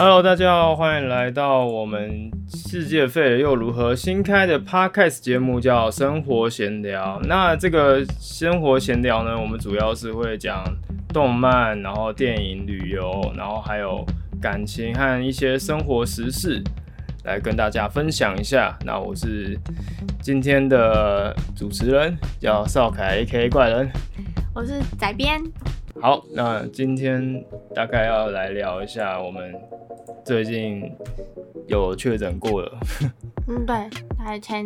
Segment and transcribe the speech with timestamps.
[0.00, 7.20] Hello，大家好，欢迎来到我们世界废了又如何新开的 Podcast 节目，叫生活闲聊。
[7.24, 10.62] 那这个生活闲聊呢，我们主要是会讲
[11.12, 14.06] 动漫，然后电影、旅游，然后还有
[14.40, 16.62] 感情和一些生活时事，
[17.24, 18.78] 来跟大家分享一下。
[18.84, 19.58] 那我是
[20.22, 23.48] 今天的主持人，叫邵凯 A.K.
[23.48, 23.90] 怪人。
[24.54, 25.42] 我是仔编。
[26.00, 27.44] 好，那今天
[27.74, 29.52] 大概要来聊一下我们
[30.24, 30.82] 最近
[31.66, 32.78] 有确诊过了。
[33.48, 33.74] 嗯，对，
[34.16, 34.64] 大概前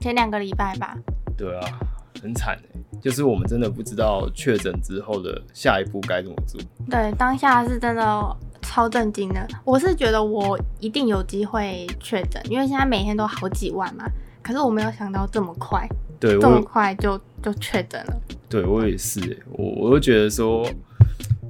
[0.00, 0.94] 前两个礼拜吧。
[1.34, 1.80] 对啊，
[2.22, 6.60] 很惨哎，就是我们真的不知道确诊之后的下一步该怎么做。
[6.90, 9.46] 对，当下是真的超震惊的。
[9.64, 14.04] 我是觉得我一定有机会确诊，因为现在每天都好几万嘛。
[14.42, 15.88] 可是我没有想到这么快，
[16.20, 18.16] 对，这么快就就确诊了。
[18.48, 20.68] 对我也是哎，我我就觉得说，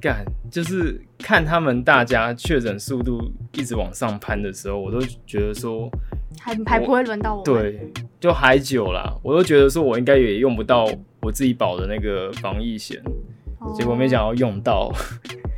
[0.01, 5.89] 干就是看他们大家确诊速度一直往上攀的时候，我都觉得说
[6.39, 7.43] 还还不会轮到我。
[7.43, 10.87] 对，就还久啦，我都觉得说我应该也用不到
[11.21, 13.01] 我自己保的那个防疫险，
[13.75, 14.91] 结果没想到用到。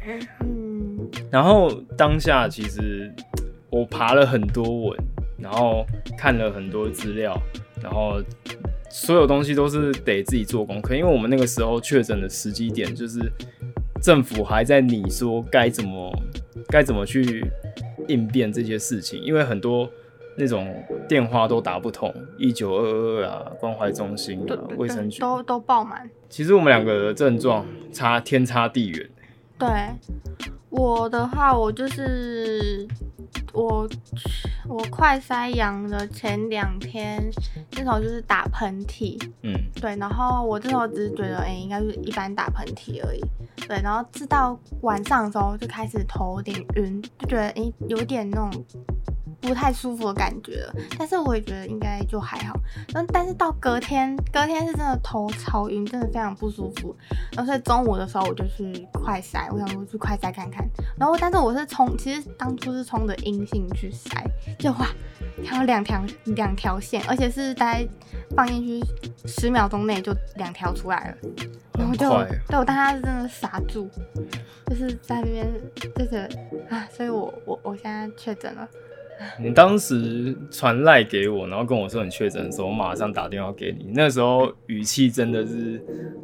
[0.41, 3.13] 嗯，然后当下其实
[3.69, 4.97] 我爬了很多文。
[5.41, 5.85] 然后
[6.17, 7.33] 看了很多资料，
[7.81, 8.21] 然后
[8.89, 13.19] 所有东西都是得自己做功课，因为我们那个时候确诊的时机点就是
[14.01, 16.11] 政府还在你说该怎么
[16.67, 17.45] 该怎么去
[18.07, 19.89] 应变这些事情，因为很多
[20.35, 20.73] 那种
[21.07, 26.09] 电话都打不通，一九二二啊，关怀中心啊，卫生局都都爆满。
[26.29, 29.09] 其实我们两个的症状差天差地远。
[29.57, 29.67] 对，
[30.69, 32.87] 我的话，我就是
[33.53, 33.87] 我
[34.67, 37.23] 我快塞阳的前两天，
[37.71, 43.21] 那时候就是打喷嚏，嗯，对，然后我这时候只是觉得，哎，应该是一般打喷嚏而已，
[43.67, 48.65] 对，然后直到晚上的时候就开始头有点晕，就觉得，哎，有点那种。
[49.41, 52.59] 不太舒服的感觉了，但是我也觉得应该就还好。
[52.93, 56.95] 但，但是到隔天，隔天是真的头超晕，真的非常不舒服。
[57.31, 60.67] 然后所以中午的时候我就去快筛，我想说去快筛看看。
[60.97, 64.21] 然后但是我是冲，其实当初是冲着阴性去筛，
[64.57, 64.87] 就哇，
[65.45, 67.87] 看到两条两条线，而且是大概
[68.35, 68.85] 放进去
[69.25, 71.17] 十秒钟内就两条出来了。
[71.77, 72.09] 然后就
[72.47, 73.89] 对我当时是真的傻住，
[74.65, 75.47] 就是在那边
[75.95, 76.29] 就是
[76.69, 78.67] 啊，所以我我我现在确诊了。
[79.39, 83.91] 你当时传赖给我，然后跟我说你确诊的时候，我马上打电话给你。
[83.93, 85.83] 那时候语气真的是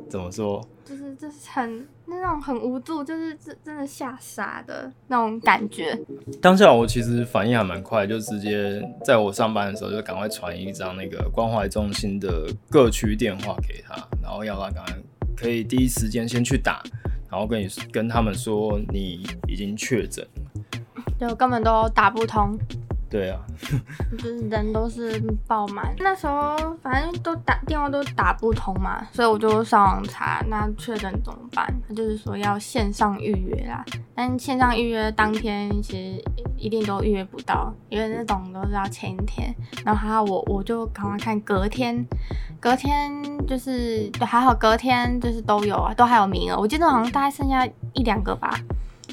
[0.10, 0.66] 怎么说？
[0.86, 5.98] 就是就是很那种很无助，就是真真的吓傻的那种感觉。
[6.40, 14.96] 当下我其实反应还蛮快，就直接在我上班的时候就赶快传一张那个关怀中心的各区电话给他，然后要他赶快
[15.36, 16.84] 可以第一时间先去打，
[17.32, 20.26] 然后跟你跟他们说你已经确诊
[21.20, 22.56] 就根本都打不通。
[23.16, 23.40] 对啊，
[24.20, 25.18] 就是人都是
[25.48, 25.96] 爆满。
[26.00, 26.54] 那时候
[26.84, 31.66] 反正都打电话都打不通嘛，所以我就上网查，那确诊怎么办？
[31.88, 36.24] 他就是说要线上预约啦，但线上预约当天其实
[36.58, 39.56] 一定都预约不到，因为那种都是要前一天。
[39.86, 42.06] 然后还好我我就赶快看隔天，
[42.60, 43.10] 隔天
[43.48, 46.60] 就是还好隔天就是都有啊，都还有名额。
[46.60, 48.60] 我记得好像大概剩下一两个吧。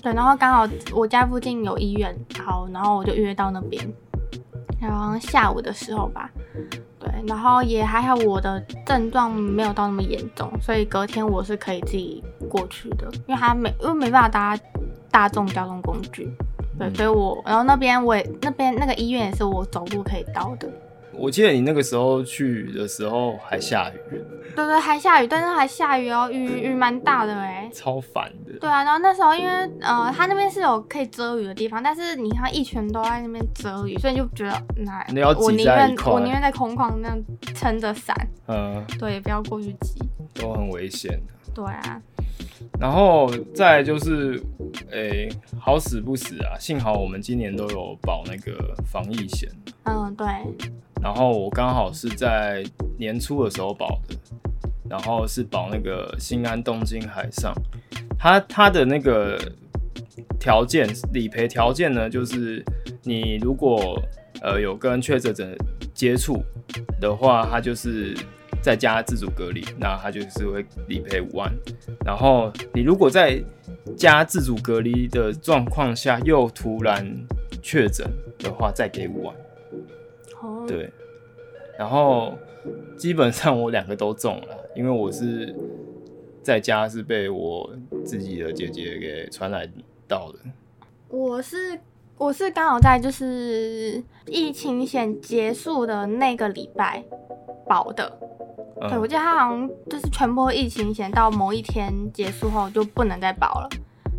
[0.00, 3.86] 对，然后刚好我家附近有医院，好，然后我就约到那边，
[4.80, 6.30] 然后下午的时候吧，
[6.98, 14.58] 对，然后也还好，我的症状没有到那么严重，所以隔天我是可以自己过去的，因为他没，因为没办法搭
[15.10, 16.28] 大众交通工具，
[16.78, 20.69] 对，所以我，然后那边我也那边那个医院也是我走路可以到的。
[21.22, 24.21] 我记得你那个时候去的时候还下雨，
[24.56, 28.59] 对对，还下雨，但是还下雨哦，雨雨蛮大的哎，超烦的。
[28.59, 29.53] 对啊，然后那时候因为
[29.83, 34.99] 呃，他那边是有可以遮雨的地方，但是你看一群都在那边遮雨，所以就觉得那
[35.37, 38.16] 我宁愿我宁愿在空旷那样撑着伞，
[38.49, 40.03] 嗯，对，不要过去挤，
[40.34, 41.53] 都很危险的。
[41.54, 42.03] 对啊，
[42.81, 44.43] 然后再就是，
[44.91, 49.48] 诶，好死不死啊，幸好我们今年都有保那个防疫险。
[49.84, 50.27] 嗯，对。
[51.03, 52.65] 然后我刚好是在
[52.97, 54.16] 年初的时候保的，
[54.89, 57.53] 然后是保那个新安东京海上，
[58.16, 59.37] 它它的那个
[60.39, 62.65] 条件理赔条件呢，就是
[63.03, 64.01] 你如果
[64.43, 65.49] 呃有跟确诊者
[65.93, 66.41] 接触
[67.01, 68.16] 的话，它就是
[68.63, 71.53] 在家自主隔离，那它就是会理赔五万。
[72.05, 73.43] 然后你如果在
[73.97, 77.05] 家自主隔离的状况下又突然
[77.60, 78.09] 确诊
[78.39, 79.34] 的话，再给五万。
[80.66, 80.91] 对，
[81.78, 82.36] 然后
[82.97, 85.54] 基本上我两个都中了，因为我是
[86.42, 87.71] 在家是被我
[88.04, 89.68] 自己的姐姐给传来
[90.06, 90.39] 到的。
[91.09, 91.78] 我是
[92.16, 97.03] 我是刚好在就是疫情险结束的那个礼拜
[97.66, 98.18] 保的。
[98.88, 103.68] 对，我记得他好像就是全部疫情险到某一天结束后就不能再保了。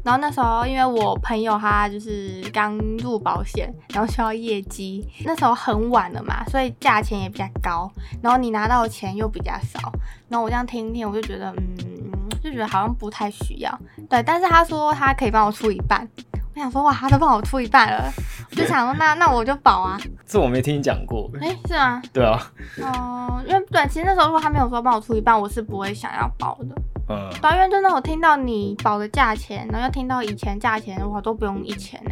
[0.04, 7.90] 然后那时候因为我朋友他就是刚入保险，然后需要业绩，那时候很晚了嘛，所以价钱也比较高，
[8.22, 9.92] 然后你拿到的钱又比较少。
[10.28, 12.12] 然后我这样听一听，我就觉得嗯，
[12.44, 13.80] 就觉得好像不太需要。
[14.10, 16.08] 对，但是他说他可以帮我出一半。
[16.56, 18.14] 我想说哇，他都帮我出一半了，
[18.52, 20.00] 我就想说那那我就保啊。
[20.26, 21.30] 这我没听你讲过。
[21.42, 22.02] 哎，是吗？
[22.14, 22.52] 对啊。
[22.82, 26.76] 哦，因为对，其实那时候如果他没有说帮我出一半，我是不会想要保的。
[27.10, 27.30] 嗯。
[27.42, 32.12] 对，因为真的我听到你保的价钱，然后又听到以前价钱，我，都不用一千呢。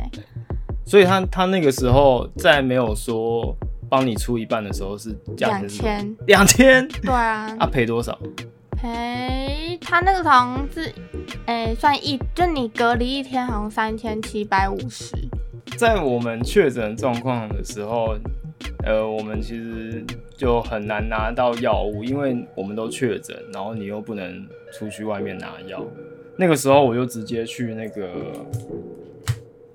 [0.85, 3.55] 所以他他那个时候在没有说
[3.87, 6.17] 帮你出一半的时候是两千。
[6.25, 6.87] 两千。
[6.87, 7.55] 对啊。
[7.59, 8.17] 他赔多少？
[8.81, 10.91] 赔他那个好像是，
[11.45, 15.15] 诶，算一，就你隔离一天，好像三千七百五十。
[15.77, 18.17] 在我们确诊状况的时候，
[18.83, 20.03] 呃，我们其实
[20.35, 25.85] 就很难拿到药物，因为我们都确诊，然后你又不能出去外面拿药。
[26.35, 28.09] 那个时候我就直接去那个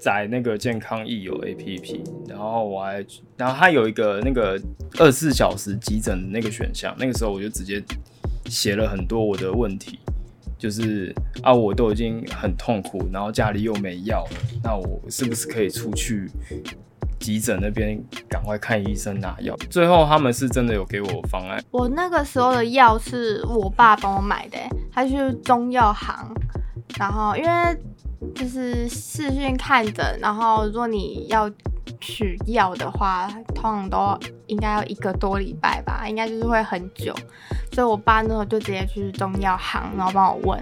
[0.01, 3.07] 载那个健康益友 APP，然后我还，
[3.37, 4.61] 然后它有一个那个
[4.99, 7.81] 二十四小时急诊的那个选项，那个时候我就直接。
[8.47, 9.99] 写了很多我的问题，
[10.59, 16.31] 就是啊，我都已经很痛苦，然后家里又没药了，那我是不是可以出去
[17.19, 19.57] 急诊那边赶快看医生拿药？
[19.71, 21.63] 最后他们是真的有给我方案。
[21.71, 24.59] 我那个时候的药是我爸帮我买的，
[24.93, 26.35] 他去中药行，
[26.99, 27.51] 然后因为
[28.35, 31.51] 就是视讯看诊，然后如果你要。
[32.01, 37.15] 取药的话，通常都应该要一个多礼拜吧，应该就是会很久。
[37.73, 40.61] 所以我爸那时候就直接去中药行，然后帮我问，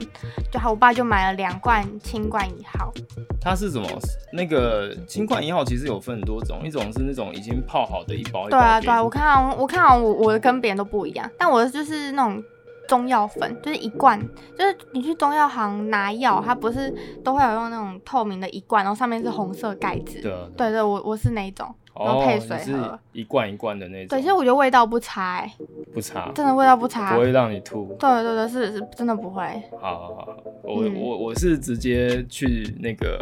[0.51, 2.93] 就好，我爸就买了两罐清冠一号。
[3.41, 3.89] 它是什么？
[4.33, 8.49] 那个清冠一号其实有分很多种，一种是那种已经泡好的一包。
[8.49, 12.43] 对啊，对啊，我看我看我我的跟别人都不一样，但我的就是那种。
[12.87, 14.21] 中药粉就是一罐，
[14.59, 16.93] 就是你去中药行拿药，它不是
[17.23, 20.21] 都会有用那种透明的一罐，然后上面是红色盖子。
[20.21, 24.09] 对，对对，我我是那种，然后配水喝，一罐一罐的那种。
[24.09, 25.49] 对，其实我觉得味道不差，
[25.93, 27.97] 不差，真的味道不差，不会让你吐。
[27.99, 29.43] 对对对，是是，真的不会。
[29.81, 33.19] 好好好，我我我是直接去那个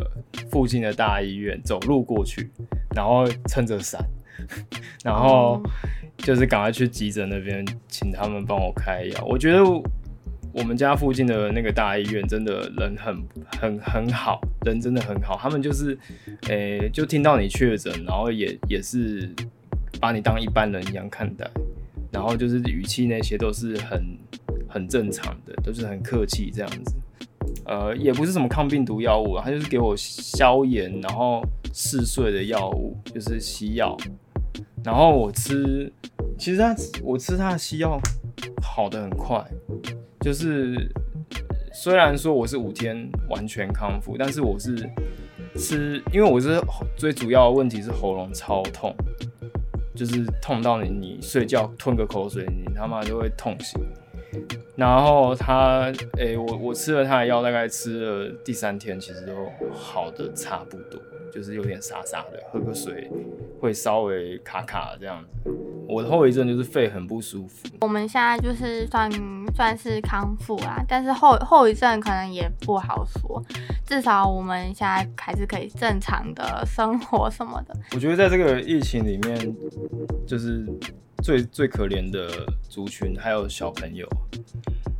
[0.50, 2.50] 附近的大医院走路过去，
[2.94, 4.04] 然后撑着伞，
[5.04, 5.60] 然后。
[6.22, 9.24] 就是赶快去急诊那边，请他们帮我开药。
[9.24, 9.62] 我觉得
[10.52, 13.22] 我们家附近的那个大医院真的人很
[13.58, 15.36] 很很好，人真的很好。
[15.36, 15.98] 他们就是，
[16.48, 19.28] 诶，就听到你确诊，然后也也是
[20.00, 21.50] 把你当一般人一样看待，
[22.12, 24.16] 然后就是语气那些都是很
[24.68, 26.94] 很正常的，都是很客气这样子。
[27.66, 31.42] 呃，也不是什么抗病毒药物，他就是给我消炎然后
[31.72, 33.96] 嗜睡的药物，就是西药。
[34.84, 35.90] 然后我吃，
[36.42, 36.74] 其实他
[37.04, 37.96] 我吃他的西药
[38.60, 39.40] 好的很快，
[40.18, 40.90] 就是
[41.72, 44.74] 虽然说我是五天完全康复，但是我是
[45.54, 46.60] 吃，因为我是
[46.96, 48.92] 最主要的问题是喉咙超痛，
[49.94, 53.80] 就是痛到你你睡觉吞个口水，你他妈就会痛醒。
[54.74, 59.32] 然后他，诶，我我吃了他的药，大概吃了第三天，其实都
[59.72, 61.00] 好的差不多。
[61.32, 63.10] 就是有点沙沙的，喝个水
[63.62, 65.48] 会稍微卡卡这样子。
[65.88, 67.68] 我的后遗症就是肺很不舒服。
[67.80, 69.08] 我们现在就是算
[69.54, 73.40] 算是康复啦，但是后后遗症可能也不好说。
[73.86, 77.76] 至少我们现在还是可以正常的生活什么的。
[77.92, 79.54] 我觉得在这个疫情里面，
[80.26, 80.66] 就是
[81.22, 82.28] 最最可怜的
[82.68, 84.08] 族群还有小朋友。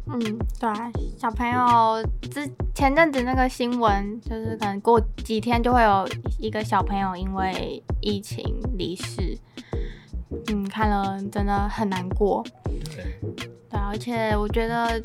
[0.07, 0.21] 嗯，
[0.59, 6.07] 对啊，小朋友之前阵子那个新闻，就是可能过几天就会有
[6.39, 8.45] 一个小朋友因为疫情
[8.77, 9.39] 离世，
[10.49, 12.45] 嗯，看了真的很难过。
[12.65, 13.19] 对，
[13.71, 15.01] 对，而且我觉得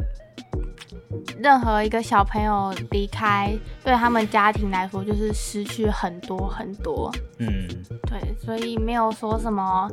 [1.37, 7.11] 任何一个小朋友离开，对他们家庭来说就是失去很多很多。
[7.37, 7.67] 嗯，
[8.09, 9.89] 对，所以没有说什么。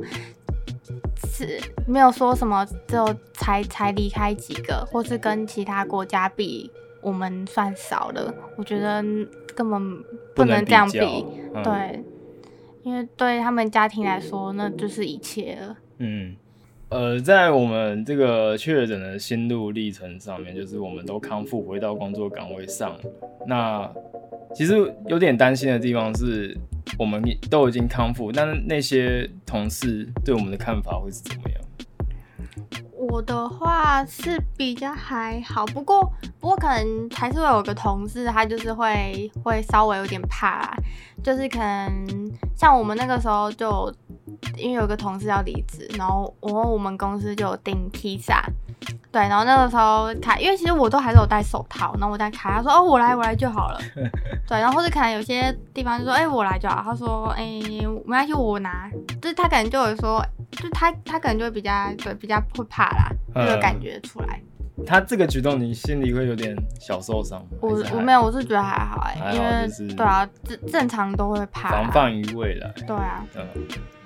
[1.35, 8.33] 是没有说什么，就才才离开几个，或是跟其他国家比，我们算少了。
[8.55, 9.03] 我觉得
[9.53, 11.25] 根本不能这样比，
[11.61, 12.01] 对，
[12.83, 15.77] 因为对他们家庭来说，那就是一切了。
[15.97, 16.37] 嗯，
[16.89, 22.97] 呃，在我们这个确诊的心路历程上面，就是我们都康复回到工作岗位上，
[23.45, 23.91] 那。
[24.53, 24.73] 其实
[25.07, 26.57] 有点担心的地方是，
[26.97, 32.84] 我们都已经康复，但那些同事对我们的看法会是怎么样？
[33.15, 36.01] 我的话是比较还好，不过
[36.37, 40.75] 不过可能还是会有个同事，他就是会会稍微有点怕，
[41.23, 41.89] 就是可能
[42.57, 43.89] 像我们那个时候就
[44.57, 48.43] 因为有个同事要离职，然后我我们公司就订披萨。
[49.15, 53.79] 对，然后那个时候卡，因为其实我都还是有戴手套，然后我在卡，他说哦我来我来就好了。
[54.45, 58.91] 对，然后或者可能有些地方就说哎我来就好，他说哎没关系我拿，
[59.21, 61.71] 就是他可能就有说，就他他可能就会比较
[62.03, 64.37] 对比较会怕啦，那个感觉出来。
[64.85, 67.45] 他这个举动你心里会有点小受伤？
[67.61, 72.73] 我我没有，我是觉得还好哎，因为对啊正正常都会怕，防范于未来。
[72.87, 73.45] 对啊，嗯。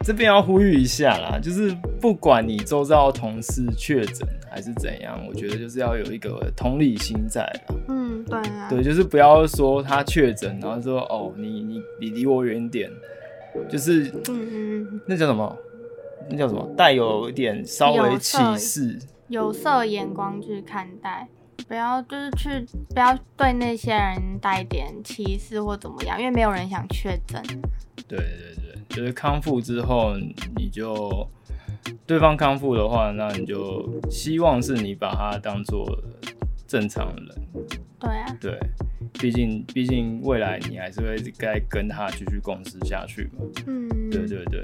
[0.02, 7.76] 这边要呼吁一下啦，就是不管你周遭同事确诊还是怎样，我觉得就是要有一个同理心在啦。
[7.90, 8.70] 嗯，对啊。
[8.70, 12.90] 对，就是不要说他确诊，然后说哦，你你你离我远点，
[13.70, 14.48] 就是嗯
[14.84, 15.54] 嗯，那叫什么？
[16.30, 16.68] 那叫什么？
[16.76, 21.28] 带有一点稍微歧视、有色眼光去看待，
[21.68, 27.42] 不要就是去不要对那些人带点歧视或怎么样，因为没有人想确诊。
[28.08, 28.70] 对对对。
[28.90, 30.16] 就是康复之后，
[30.58, 31.28] 你就
[32.08, 35.86] 对方康复的话，那你就希望是你把它当做
[36.70, 37.26] 正常人。
[38.00, 38.38] 对啊。
[38.40, 38.58] 对，
[39.20, 43.44] 毕竟毕竟未来你还是会该跟他继续共事下去嘛。
[43.66, 43.90] 嗯。
[44.10, 44.62] 对对对。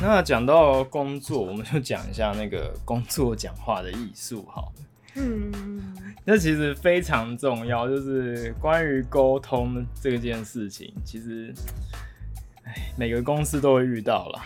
[0.00, 4.62] 那讲到工作，我们就讲一下那个工作讲话的艺术，哈。
[5.14, 5.96] 嗯。
[6.24, 11.52] 那其实非常重要，就是关于沟通这件事情，其实。
[12.98, 14.42] 每个公司都会遇到了，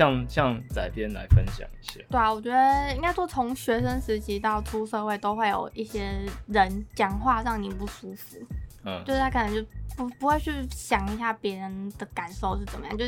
[0.00, 2.00] 像像仔编来分享一下。
[2.08, 8.38] 对啊，我觉得应该说从学生时期到出社会，都会有一些人讲话让你不舒服。
[8.82, 9.62] 嗯，就是他可能就
[9.98, 13.06] 不不会去想一下别人的感受是怎么样，就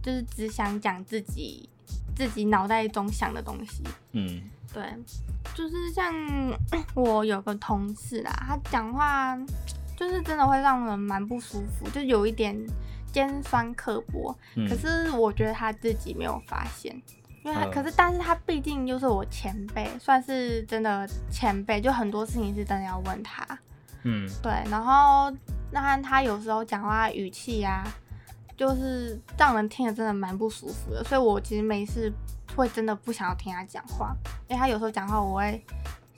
[0.00, 1.68] 就是只想讲自己
[2.14, 3.82] 自己脑袋中想的东西。
[4.12, 4.40] 嗯，
[4.72, 4.84] 对，
[5.54, 6.14] 就是像
[6.94, 9.36] 我有个同事啦，他讲话
[9.96, 12.56] 就是真的会让人蛮不舒服，就有一点。
[13.18, 14.32] 尖酸刻薄，
[14.68, 16.94] 可是我觉得他自己没有发现，
[17.42, 23.44] 因为他可是，但是他毕竟又是我前辈，算是真的前辈，就很多事情是真的要问他，
[24.04, 25.32] 嗯，对，然后
[25.72, 27.84] 那他有时候讲话语气呀，
[28.56, 32.12] 就是让人听了真的蛮不舒服的，所以我其实没事
[32.54, 34.14] 会真的不想要听他讲话，
[34.46, 35.60] 因为他有时候讲话我会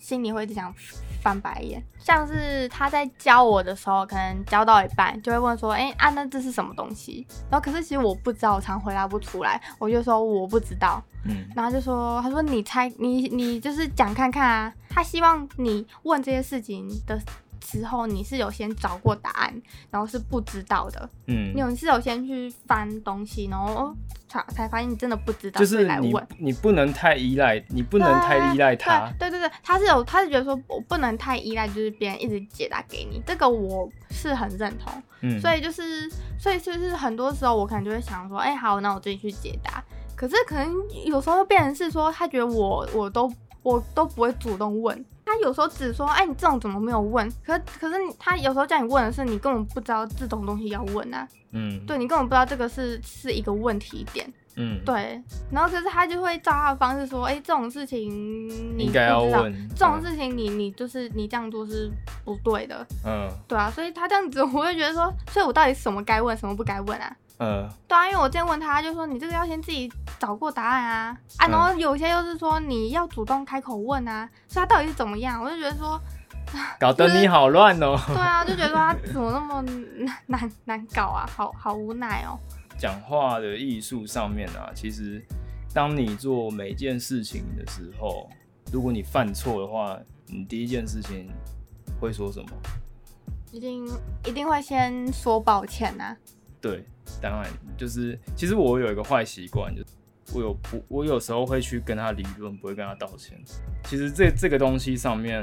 [0.01, 0.75] 心里会一直想。
[1.23, 11.05] 翻白眼，像是他在教我的时候，可能教到一半就会问说：“哎，啊，那这是什么东西？”然后可是其实我不知道，我常回答不出来，我就说我不知道。
[11.27, 17.21] 嗯，然后就说：“他说你猜，你你就是讲看看啊。”他希望你问这些事情的。
[17.65, 23.95] 时候你是有先找过答案，然后是不知道的，嗯，你有是有先去翻东西，然后
[24.29, 39.83] 才才发现你真的不知道，就是来问，你不能太依赖，你不能太依赖他，对对对，他是有，他是觉得说我不能太依赖，就是别人一直解答给你，这个我是很认同，嗯，所以就是，所以就是很多时候我可能就会想说，哎，好，那我自己去解答，
[40.17, 40.75] 可是可能
[41.05, 45.05] 有时候又变成是说，他觉得我我都我都不会主动问。
[45.31, 47.31] 他有时候只说，哎，你这种怎么没有问？
[47.45, 51.27] 可可是他有时候叫你问的是，你根本不知道这种东西要问啊。
[51.53, 54.33] 嗯，对你根本不知道这个是是一个问题点。
[54.57, 55.23] 嗯，对。
[55.53, 61.89] 然后可是他就会照他的方式说，哎，这种事情你应该要问，这种事情你你就是你这样做是
[62.25, 62.85] 不对的。
[63.07, 67.17] 嗯，对啊，所以他这样子，我会觉得说，所以我到底什么该问，什么不该问啊？
[67.43, 75.43] 嗯，对啊，因为我之前问他，就说你这个要先自己找过答案啊，啊，然后有些又是说你要主动开口问啊，所以他到底是怎么样？
[75.43, 75.99] 我就觉得说，
[76.79, 77.99] 搞得你好乱哦。
[78.09, 79.63] 对啊，就觉得说他怎么那么
[79.97, 82.39] 难 难难搞啊，好好无奈哦。
[82.79, 85.25] 讲话的艺术上面啊，其实
[85.73, 88.29] 当你做每件事情的时候，
[88.71, 91.31] 如果你犯错的话，你第一件事情
[91.99, 92.49] 会说什么？
[93.51, 93.87] 一定
[94.27, 96.15] 一定会先说抱歉呐。
[96.61, 96.85] 对，
[97.23, 99.83] 当然就是，其实我有一个坏习惯，就
[100.35, 103.41] 我有不，我有时候会去跟他理论，不会跟他道歉。
[103.85, 105.43] 其实这这个东西上面，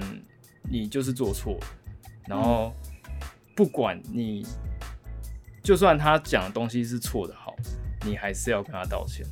[0.69, 1.67] 你就是做错了，
[2.27, 2.71] 然后
[3.55, 4.45] 不管你，
[5.63, 7.55] 就算他讲的东西是错的，好，
[8.05, 9.25] 你还是要跟他道歉。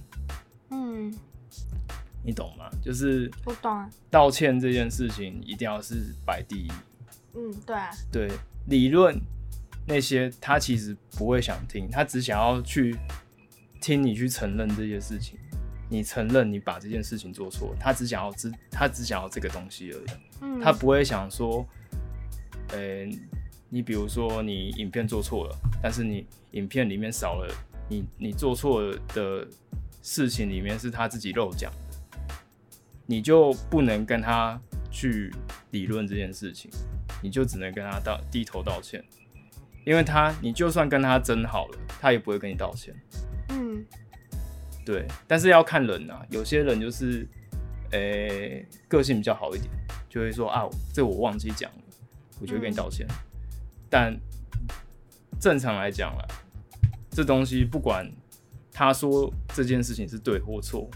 [0.71, 1.13] 嗯，
[2.23, 2.67] 你懂吗？
[2.81, 3.87] 就是不懂啊。
[4.09, 6.71] 道歉这件事情一定要是摆第一。
[7.35, 7.91] 嗯，对啊。
[8.11, 8.31] 对，
[8.65, 9.15] 理论。
[9.87, 12.97] 那些他其实不会想听，他只想要去
[13.79, 15.37] 听你去承认这些事情，
[15.89, 20.05] 你承认你把这件事情做错，他只想要知，他只想要这个东西而已。
[20.41, 21.63] 嗯，他不会想说，
[22.69, 23.05] 呃，
[23.69, 27.53] 你比如说你影片做错了，但是你影片里面少了
[27.87, 29.47] 你你做错的
[30.01, 32.33] 事情里面是他自己漏讲的，
[33.05, 35.31] 你就不能跟他去
[35.69, 36.71] 理论这件事情，
[37.21, 39.03] 你就只能跟他道低头道歉，
[39.85, 42.93] 因为他你就算跟他争好了，他也不会跟你道歉。
[43.49, 43.85] 嗯，
[44.83, 47.27] 对，但是要看人啊，有些人就是，
[47.91, 49.69] 诶，个性比较好一点，
[50.09, 51.81] 就会说啊，这我忘记讲了，
[52.41, 53.07] 我就会跟你道歉。
[53.89, 54.13] 但
[55.39, 56.25] 正常来讲啦，
[57.11, 58.11] 这东西不管
[58.73, 60.89] 他说这件事情是对或错。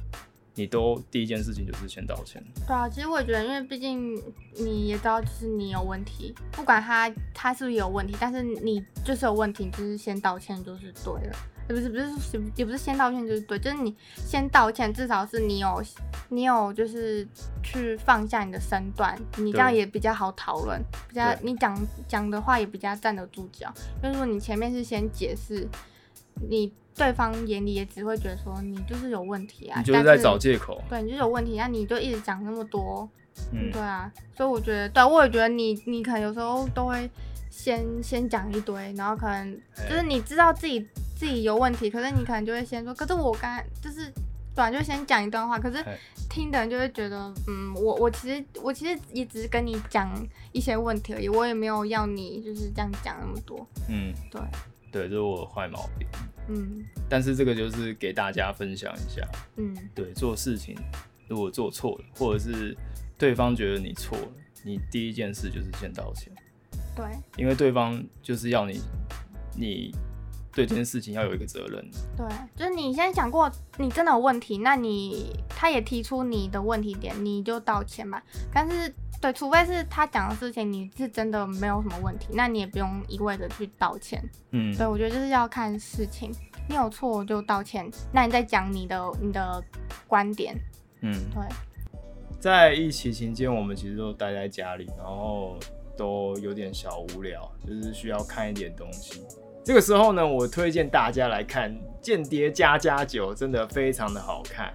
[0.55, 2.43] 你都第一件事情就是先道歉。
[2.67, 4.21] 对啊，其实我也觉得，因为毕竟
[4.55, 11.35] 你也知道，就是你有问题，不管他他是不是有问题，但是你就是有问题，就是先道歉就是对了。
[11.67, 12.09] 不是不是
[12.55, 15.83] 也不是先道歉就是对，就是你先道歉，至少是你有
[16.29, 17.27] 你有就是
[17.61, 23.71] 去放下你的身段，你这样也比较好讨论，比较你讲讲的话也比较站得住脚。
[24.01, 25.67] 就是说你前面是先解释。
[26.47, 30.81] 你对方眼里也只会觉得说你就是有问题啊，你就是在找借口。
[30.89, 33.09] 对，你就是有问题，那你就一直讲那么多，
[33.53, 34.11] 嗯，对啊。
[34.35, 37.09] 所以我觉得，对，我也觉得你，你可能有时候都会
[37.49, 44.11] 先先讲一堆，然后可能就是你知道自己自己有问题，可是你可能就会先说，可是我刚就是
[44.53, 45.81] 短就先讲一段话，可是
[46.29, 50.11] 听的人就会觉得，嗯，我我其实我其实也只是跟你讲
[50.51, 54.41] 一些问题而已，我也没有要你就是这样讲那么多，嗯，对。
[54.91, 56.07] 对，这是我的坏毛病。
[56.47, 59.27] 嗯，但是这个就是给大家分享一下。
[59.57, 60.75] 嗯，对，做事情
[61.27, 62.75] 如果做错了，或者是
[63.17, 64.27] 对方觉得你错了，
[64.63, 66.33] 你第一件事就是先道歉。
[66.95, 67.05] 对，
[67.37, 68.81] 因为对方就是要你，
[69.55, 69.91] 你
[70.53, 71.89] 对这件事情要有一个责任。
[72.17, 78.21] 对，就是你先想过你真的有问题，那你他也提出你的问题点，你就道歉嘛。
[78.51, 78.93] 但是。
[79.21, 84.23] 对，除非是他讲的事情，你是真的没有什么问题，那你也不用一味的去道歉。
[84.51, 86.31] 嗯，所以，我觉得就是要看事情，
[86.67, 89.61] 你有错就道歉，那你再讲你的你的
[90.07, 90.55] 观点。
[91.01, 91.43] 嗯，对。
[92.39, 95.57] 在疫情期间，我们其实都待在家里，然后
[95.97, 99.21] 都有点小无聊，就是需要看一点东西。
[99.65, 101.69] 这个时候呢，我推荐大家来看
[102.01, 104.73] 《间谍加加酒》，真的非常的好看。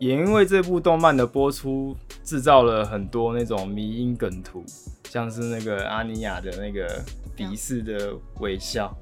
[0.00, 1.94] 也因为这部动漫的播出，
[2.24, 4.64] 制造了很多那种迷因梗图，
[5.04, 7.04] 像是那个阿尼亚的那个
[7.36, 8.96] 鄙视的微笑。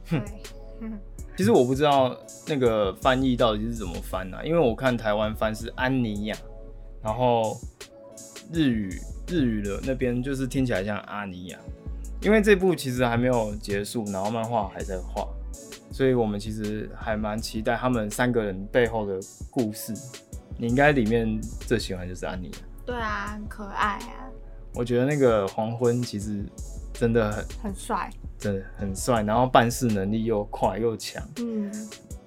[1.37, 2.17] 其实我不知道
[2.49, 6.37] 那个翻译到底是怎么翻啊，因为我看台湾翻是安尼亚，
[7.01, 7.57] 然后
[8.53, 8.91] 日语
[9.29, 11.59] 日语的那边就是听起来像阿尼亚。
[12.21, 15.25] 因为这部其实还没有结束，然后漫画还在画，
[15.93, 19.95] 所以我们其实还蛮期待他们三个人背后的故事。
[20.59, 22.51] 你应该里面最喜欢就是安妮。
[22.85, 24.29] 对啊，很可爱啊。
[24.75, 26.45] 我觉得那个黄昏其实
[26.93, 31.23] 真的很很帅，真的很帅，然后办事能力又快又强。
[31.39, 31.73] 嗯，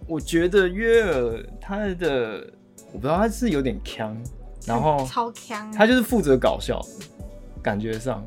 [0.08, 2.52] 我觉得约尔他的
[2.92, 4.18] 我不知道他是有点强，
[4.66, 6.82] 然后超强，他就是负责搞笑，
[7.62, 8.26] 感觉上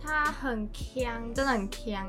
[0.00, 2.06] 他很强，真的很强。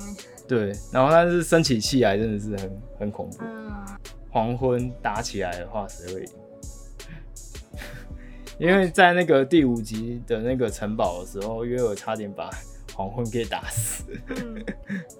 [0.47, 3.37] 对，然后他是生起气来真的是很很恐怖。
[3.41, 3.85] 嗯，
[4.29, 6.29] 黄昏打起来的话谁会赢？
[8.59, 12.49] 因为在那个第五集的那个城堡的时候，约尔差点把
[12.95, 14.03] 黄昏给打死。
[14.29, 14.65] 嗯，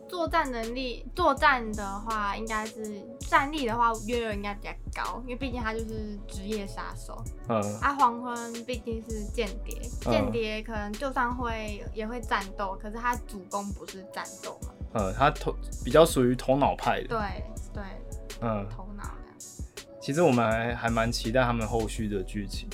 [0.10, 7.23] 作战能力，作战的话应该是战力的话，约尔应该比较高，因为毕竟他就是职业杀手。
[7.47, 14.73] 嗯，啊，黄昏毕竟是间谍，间谍可能就算会也会战斗，可是他主攻不是战斗嘛。
[14.95, 17.10] 嗯，他头比较属于头脑派的。
[17.10, 17.19] 对
[17.71, 17.84] 对，
[18.41, 19.45] 嗯，头脑的。
[20.02, 22.67] 其实我们还还蛮期待他们后续的剧情。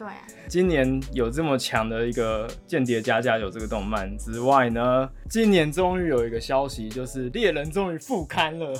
[0.00, 0.08] 对，
[0.48, 8.72] 今年有这么强的一个《间谍加加有这个动漫之外呢，今年终于有一个消息，就是《猎人》终于复刊了。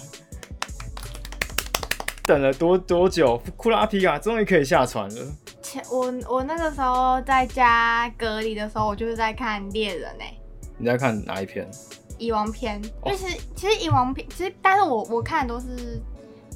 [2.25, 3.39] 等了多多久？
[3.55, 5.27] 库拉皮卡终于可以下船了。
[5.61, 10.41] 前我我那个时候在家隔离的时候，我就是在看《猎人》诶。
[10.79, 11.71] 你在看哪一篇？
[12.17, 12.81] 蚁王篇。
[13.05, 16.01] 其实其实蚁王篇，其实但是我我看的都是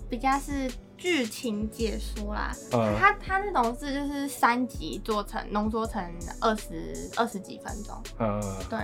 [0.08, 0.70] 比较是。
[1.04, 6.02] 剧情解说啦，他他那种是就是三集做成浓缩成
[6.40, 8.40] 二十二十几分钟，嗯，
[8.70, 8.78] 对，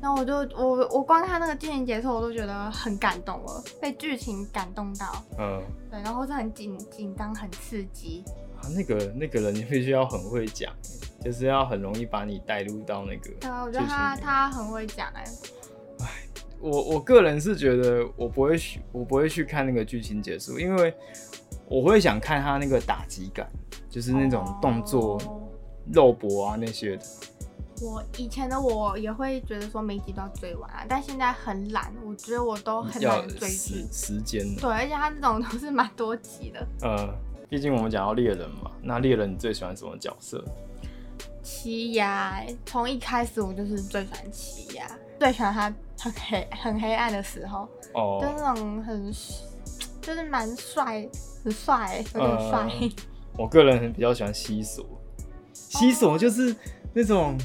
[0.00, 8.24] 然后我就我我光看那个剧情解说，我都觉得很感动了，被剧情感动到，嗯，对，然后是很紧紧张很刺激。
[8.56, 10.72] 啊，那个那个人你必须要很会讲，
[11.22, 15.22] 就是要很容易把你带入到那个，对，我觉得他他很会讲哎，
[16.00, 16.06] 哎，
[16.60, 20.94] 我我个人是觉得我不会去我不会去看那个剧情解说，因为。
[21.70, 23.46] 我会想看他那个打击感，
[23.90, 25.18] 就是那种动作、
[25.92, 27.04] 肉搏啊那些的。
[27.80, 33.86] 我以前的我也会觉得说每集都要追完啊，但现在很懒，我觉得我都很难追剧。
[33.92, 34.44] 时间。
[34.56, 36.66] 对，而且他这种都是蛮多集的。
[36.82, 37.08] 呃，
[37.48, 40.44] 毕竟我们讲到猎人嘛，那猎人你最喜欢什么角色？
[41.40, 44.84] 奇牙，从一开始我就是最喜欢奇牙，
[45.20, 45.72] 最喜欢他
[46.10, 49.12] 很黑很黑暗的时候，哦，就那种很
[50.08, 51.06] 就是蛮帅，
[51.44, 52.66] 很帅，有点帅。
[53.36, 54.86] 我个人比较喜欢西索，
[55.52, 56.56] 西索就是
[56.94, 57.36] 那种，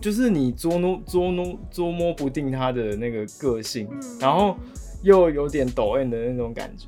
[0.00, 3.86] 就是你捉弄捉弄捉摸不定他的那个个性，
[4.18, 4.56] 然后
[5.02, 6.86] 又有点抖 M 的那种感觉，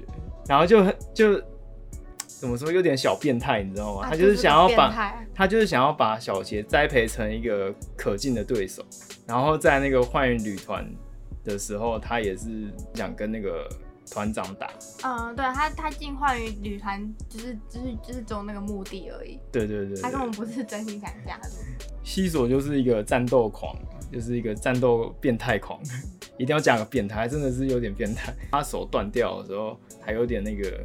[0.49, 1.39] 然后就很就。
[2.27, 4.07] 怎么说有点小变态，你知道吗？
[4.07, 8.85] 他就是想要把，他就是想要把小杰栽培成一个可敬的对手，
[9.27, 10.87] 然后在那个幻影旅团
[11.43, 13.67] 的时候，他也是想跟那个
[14.15, 14.71] 团长打。
[15.03, 19.39] 嗯，对他，他进化于旅团就是就是就是走那个目的而已。
[19.51, 21.51] 对对对，他根本不是真心想加入。
[22.05, 23.77] 西索就是一个战斗狂，
[24.13, 25.81] 就是一个战斗变态狂，
[26.39, 28.33] 一定要加个变态，真的是有点变态。
[28.53, 30.81] 他手断掉的时候，还有点那个。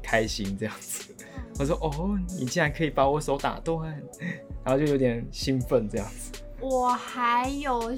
[0.00, 1.14] 开心这样子，
[1.58, 3.94] 我说哦，你竟然可以把我手打断，
[4.64, 6.40] 然后就有点兴奋这样子。
[6.62, 7.94] 我还有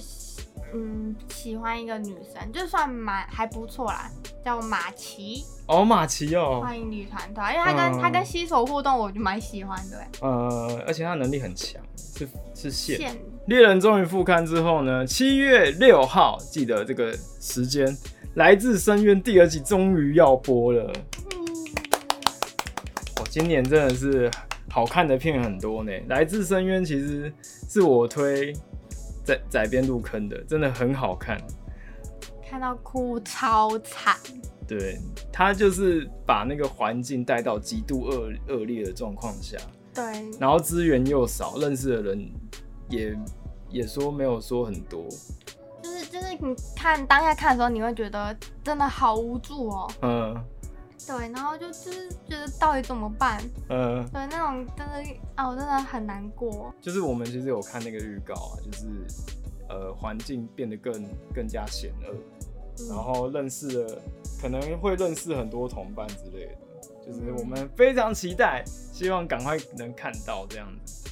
[0.73, 4.11] 嗯喜欢一个女生，就算蛮还不错啦，
[4.45, 5.45] 叫马奇。
[5.67, 10.05] 哦，马奇哦，欢迎女团团，因为她跟她跟西手互动，我就蛮喜欢的。
[10.21, 13.17] 呃，而且她能力很强，是是线。
[13.47, 17.97] 猎人终于复刊之后呢，七月六号，记得这个时间，
[18.35, 20.93] 来自深渊第二季终于要播了。
[23.21, 24.31] 我今年真的是
[24.71, 27.33] 好看的片很多呢，《来自深渊》其实
[27.69, 28.53] 是我推
[29.31, 31.41] 在在边入坑的，真的很好看，
[32.49, 34.17] 看到哭超惨。
[34.67, 34.99] 对
[35.33, 39.57] 他就是把那个环境带到极度恶恶劣的状况下，
[39.95, 40.05] 对，
[40.39, 42.31] 然后资源又少，认识的人
[42.89, 43.17] 也
[43.69, 45.05] 也说没有说很多，
[45.83, 50.45] 就是就是你看当下看的时候，你会觉得真的好无助哦，嗯。
[51.11, 53.43] 对，然后就就是觉得到底怎么办？
[53.69, 56.73] 嗯，对，那种真的啊，我真的很难过。
[56.81, 58.87] 就是我们其实有看那个预告啊，就是
[59.69, 60.93] 呃环境变得更
[61.35, 64.01] 更加险恶，然后认识了
[64.41, 66.53] 可能会认识很多同伴之类的，
[67.05, 71.09] 就是我们非常期待，希望赶快能看到这样子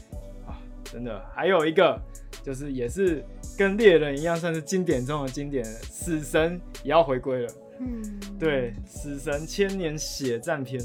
[0.47, 0.63] 啊！
[0.85, 2.01] 真的，还有一个
[2.45, 3.25] 就是也是
[3.59, 7.53] 跟猎人一样，算是经典中的经典，死神也要回归了。
[7.81, 10.83] 嗯，对，死神千年血战篇，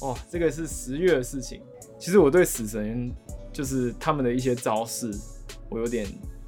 [0.00, 1.60] 哦，这个是十月的事情。
[1.98, 3.12] 其实我对死神
[3.52, 5.10] 就是他们的一些招式，
[5.68, 6.06] 我有点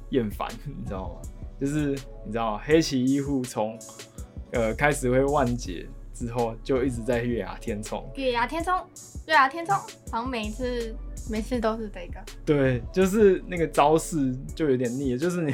[0.09, 1.21] 厌烦，你知道吗？
[1.59, 1.91] 就是
[2.25, 3.79] 你知道黑崎一护从
[4.51, 8.73] 呃开始会万劫之后，就一直在月牙天冲，月牙天冲，
[9.27, 9.73] 月牙天冲，
[10.11, 10.93] 好像每一次
[11.29, 12.19] 每次都是这个。
[12.45, 15.53] 对，就是那个招式就有点腻，就是你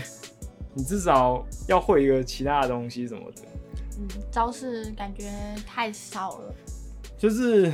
[0.73, 3.41] 你至少要会一个其他的东西什么的。
[4.31, 5.29] 招式感觉
[5.65, 6.53] 太少了，
[7.17, 7.71] 就是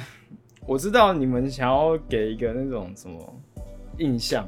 [0.65, 3.41] 我知道你们想要给一个那种什么
[3.97, 4.47] 印象，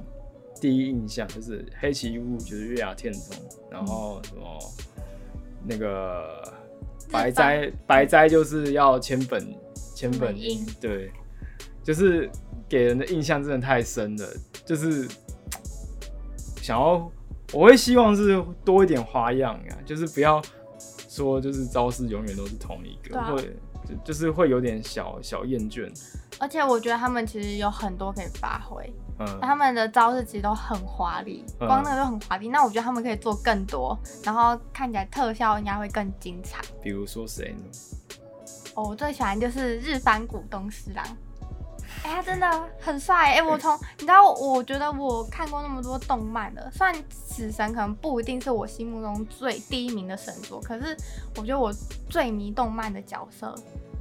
[0.59, 3.37] 第一印象就是黑崎一护就是月牙天冲，
[3.71, 4.43] 然后什么
[5.65, 6.41] 那个
[7.11, 9.55] 白斋 白斋就是要千本
[9.95, 11.11] 千本樱，对，
[11.83, 12.29] 就是
[12.67, 14.27] 给人的印象真的太深了，
[14.65, 15.07] 就是
[16.61, 17.11] 想要
[17.53, 20.41] 我会希望是多一点花样呀，就是不要。
[21.19, 25.91] 说就是招式永远都是同一个，会就就是会有点小小厌倦。
[26.39, 32.47] 而且我觉得他们其实有很多可以发挥，嗯，他们的招式其实都很华丽，光那个就很华丽。
[32.47, 36.61] 那我觉得他们可以做更多，然后看起来特效应该会更精彩。
[36.81, 37.63] 比如说谁呢？
[38.75, 41.05] 哦，我最喜欢就是日番股东四郎。
[42.03, 43.43] 哎，他真的很帅哎！
[43.43, 50.95] 我从你知道，我觉得我看过那么多动漫的，虽然死神可能不一定是我心目中最第一名的神作，可是
[51.35, 51.73] 我觉得我
[52.09, 53.53] 最迷动漫的角色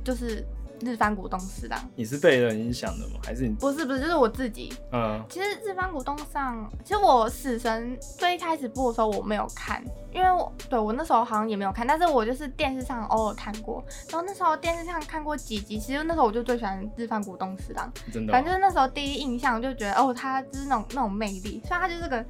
[0.04, 0.44] 就是。
[0.80, 3.20] 日番古东四郎，你是被人影响的吗？
[3.24, 3.54] 还是你？
[3.54, 4.72] 不是不是，就是我自己。
[4.92, 13.84] 嗯，其实日番古东上，其实我死神最一开始播的时候我没有看，因为我对我那时候好像也没有看，但是我就是电视上偶尔看过。
[14.10, 17.92] 然后那时候电视上看过几集，其实那时候我就最喜欢日番古东四郎。
[18.12, 18.32] 真的。
[18.32, 22.24] 反正就是那时候第一印象就觉得哦，他就是那种那种魅力，虽然他就是个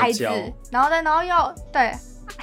[0.00, 0.24] 矮子，
[0.70, 1.92] 然后再然后又对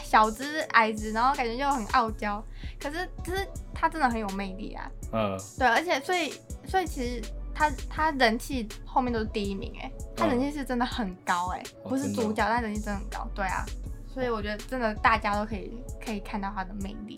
[0.02, 2.44] 小只矮子，然后感觉就很傲娇，
[2.80, 4.92] 可是就是他真的很有魅力啊。
[5.12, 6.34] 嗯，对，而且所以
[6.66, 7.22] 所以其实
[7.54, 13.28] 他他人气后面都是第一名哎，他人气是真的很高哎，不是主角，但人气真的很高。
[13.36, 13.66] 对啊，
[14.08, 17.16] 所以我觉得真的大家都可以可以看到他的魅力。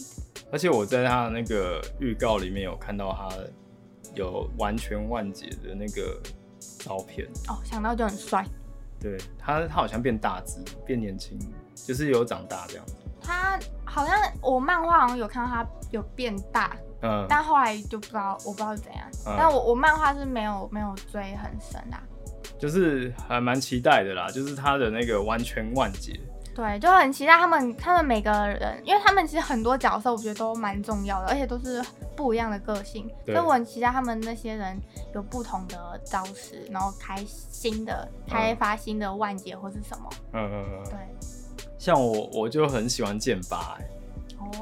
[0.51, 3.29] 而且我在他的那个预告里面有看到他
[4.13, 6.21] 有完全万劫的那个
[6.79, 8.45] 照片哦，想到就很帅。
[8.99, 11.37] 对他，他好像变大只，变年轻，
[11.75, 12.95] 就是有长大这样子。
[13.21, 16.75] 他好像我漫画好像有看到他有变大。
[17.01, 19.05] 嗯，但后来就不知道，我不知道是怎样。
[19.37, 22.01] 但我我漫画是没有没有追很深啊。
[22.57, 26.19] 就是还蛮期待的啦，就是他的那个完全万劫。
[26.55, 31.83] 对，就很期待他们，他们每个人，因为他们其实很多角色，我觉得都蛮重要的，而且都是
[32.15, 34.79] 不一样的个性，所以我很期待他们那些人
[35.13, 40.09] 有不同的招式，然后开新的、开发新的万劫或是什么。
[40.31, 40.83] 嗯嗯嗯。
[40.85, 41.34] 对。
[41.85, 43.77] 像我，我就很喜欢剑八，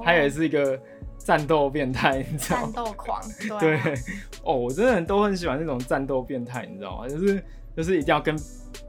[0.03, 0.77] 他也是一个
[1.17, 2.71] 战斗变态，你知道吗？
[2.75, 3.21] 战斗狂。
[3.61, 3.79] 对。
[4.43, 7.07] 哦，我真的都很喜欢那种战斗变态，你知道吗？
[7.07, 7.41] 就是
[7.77, 8.37] 就是一定要跟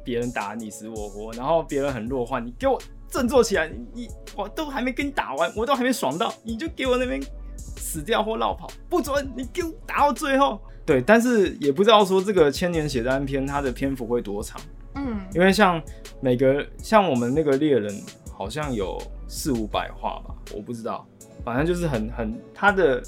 [0.02, 2.76] 别人打你死我活，然后别人很弱化，你给我。
[3.08, 3.68] 振作起来！
[3.68, 7.22] 你你我都还没跟你打完，我都还没爽到，你就给我那边
[7.56, 9.32] 死掉或绕跑，不准！
[9.36, 10.60] 你给我打到最后。
[10.84, 14.60] 对，但是也不知道说这个千年血战篇它的篇幅会多长。
[14.96, 15.80] 嗯，因为像
[16.20, 17.94] 每个像我们那个猎人
[18.34, 21.06] 好像有四五百话吧，我不知道，
[21.44, 23.02] 反正就是很很他的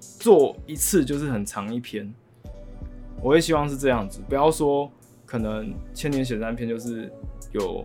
[0.00, 2.12] 做一次就是很长一篇。
[3.22, 4.90] 我也希望是这样子，不要说
[5.24, 7.10] 可能千年写三篇就是
[7.52, 7.84] 有。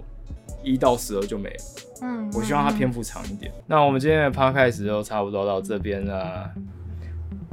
[0.61, 1.63] 一到十二就没了。
[2.03, 3.51] 嗯，我希望它篇幅长一点。
[3.67, 6.49] 那我们今天的 podcast 就差不多到这边了。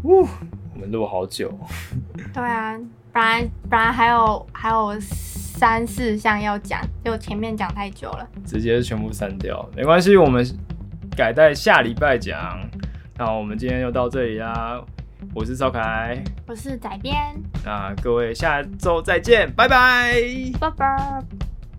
[0.05, 0.21] 呜，
[0.75, 1.53] 我们录好久。
[2.33, 2.79] 对啊，
[3.13, 9.69] 本来本来还有还有三四项要讲，就前面讲太久了，直接全部删掉。
[9.77, 10.47] 没关系，我们
[11.17, 12.61] 改在下礼拜讲。
[13.17, 14.81] 那我们今天就到这里啦。
[15.35, 17.15] 我是赵凯，我是仔编。
[17.65, 20.15] 那各位下周再见，拜拜，
[20.59, 21.50] 拜拜。